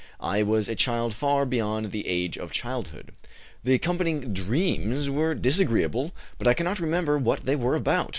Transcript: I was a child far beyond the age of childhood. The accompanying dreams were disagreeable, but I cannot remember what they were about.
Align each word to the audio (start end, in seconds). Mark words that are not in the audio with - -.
I 0.19 0.41
was 0.41 0.67
a 0.67 0.73
child 0.73 1.13
far 1.13 1.45
beyond 1.45 1.91
the 1.91 2.07
age 2.07 2.35
of 2.35 2.49
childhood. 2.49 3.11
The 3.63 3.75
accompanying 3.75 4.33
dreams 4.33 5.11
were 5.11 5.35
disagreeable, 5.35 6.11
but 6.39 6.47
I 6.47 6.55
cannot 6.55 6.79
remember 6.79 7.19
what 7.19 7.45
they 7.45 7.55
were 7.55 7.75
about. 7.75 8.09